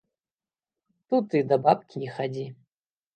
[1.13, 2.47] Тут і да бабкі не хадзі.